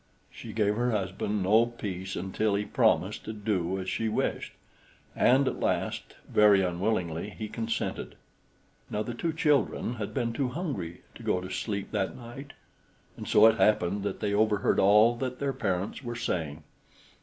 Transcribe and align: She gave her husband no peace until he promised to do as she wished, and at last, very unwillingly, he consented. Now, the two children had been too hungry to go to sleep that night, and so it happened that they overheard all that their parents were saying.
She 0.31 0.51
gave 0.51 0.77
her 0.77 0.89
husband 0.89 1.43
no 1.43 1.67
peace 1.67 2.15
until 2.15 2.55
he 2.55 2.65
promised 2.65 3.23
to 3.25 3.33
do 3.33 3.77
as 3.79 3.87
she 3.87 4.09
wished, 4.09 4.53
and 5.15 5.47
at 5.47 5.59
last, 5.59 6.15
very 6.27 6.63
unwillingly, 6.63 7.29
he 7.29 7.47
consented. 7.47 8.15
Now, 8.89 9.03
the 9.03 9.13
two 9.13 9.31
children 9.31 9.93
had 9.97 10.11
been 10.11 10.33
too 10.33 10.47
hungry 10.47 11.03
to 11.13 11.21
go 11.21 11.39
to 11.39 11.51
sleep 11.51 11.91
that 11.91 12.15
night, 12.17 12.53
and 13.15 13.27
so 13.27 13.45
it 13.45 13.57
happened 13.57 14.01
that 14.01 14.21
they 14.21 14.33
overheard 14.33 14.79
all 14.79 15.15
that 15.17 15.37
their 15.37 15.53
parents 15.53 16.03
were 16.03 16.15
saying. 16.15 16.63